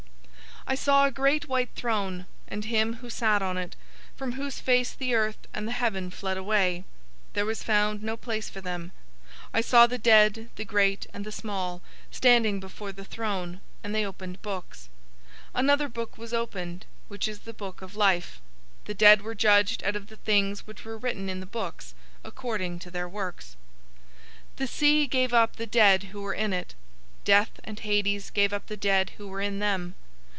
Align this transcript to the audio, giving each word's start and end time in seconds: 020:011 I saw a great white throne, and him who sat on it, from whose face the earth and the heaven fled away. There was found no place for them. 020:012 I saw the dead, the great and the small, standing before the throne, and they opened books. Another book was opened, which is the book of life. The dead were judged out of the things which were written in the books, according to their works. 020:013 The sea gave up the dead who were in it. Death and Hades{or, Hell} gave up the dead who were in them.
020:011 0.67 0.73
I 0.73 0.75
saw 0.75 1.05
a 1.05 1.11
great 1.11 1.47
white 1.49 1.69
throne, 1.75 2.27
and 2.47 2.63
him 2.63 2.93
who 2.97 3.09
sat 3.09 3.41
on 3.41 3.57
it, 3.57 3.75
from 4.15 4.33
whose 4.33 4.59
face 4.61 4.93
the 4.93 5.13
earth 5.15 5.39
and 5.55 5.67
the 5.67 5.71
heaven 5.73 6.09
fled 6.11 6.37
away. 6.37 6.85
There 7.33 7.47
was 7.47 7.63
found 7.63 8.01
no 8.03 8.15
place 8.15 8.47
for 8.49 8.61
them. 8.61 8.91
020:012 9.49 9.49
I 9.55 9.61
saw 9.61 9.87
the 9.87 9.97
dead, 9.97 10.49
the 10.55 10.63
great 10.63 11.07
and 11.13 11.25
the 11.25 11.31
small, 11.31 11.81
standing 12.11 12.59
before 12.61 12.91
the 12.93 13.03
throne, 13.03 13.59
and 13.83 13.93
they 13.93 14.05
opened 14.05 14.41
books. 14.43 14.87
Another 15.55 15.89
book 15.89 16.17
was 16.17 16.31
opened, 16.33 16.85
which 17.09 17.27
is 17.27 17.39
the 17.39 17.53
book 17.55 17.81
of 17.81 17.95
life. 17.97 18.39
The 18.85 18.93
dead 18.93 19.23
were 19.23 19.35
judged 19.35 19.83
out 19.83 19.95
of 19.97 20.07
the 20.07 20.17
things 20.17 20.67
which 20.67 20.85
were 20.85 20.97
written 20.99 21.27
in 21.27 21.39
the 21.41 21.45
books, 21.47 21.93
according 22.23 22.77
to 22.79 22.91
their 22.91 23.09
works. 23.09 23.57
020:013 24.57 24.57
The 24.57 24.67
sea 24.67 25.07
gave 25.07 25.33
up 25.33 25.55
the 25.57 25.65
dead 25.67 26.03
who 26.05 26.21
were 26.21 26.35
in 26.35 26.53
it. 26.53 26.75
Death 27.25 27.59
and 27.65 27.79
Hades{or, 27.79 28.21
Hell} 28.27 28.31
gave 28.35 28.53
up 28.53 28.67
the 28.67 28.77
dead 28.77 29.09
who 29.17 29.27
were 29.27 29.41
in 29.41 29.57
them. 29.59 29.95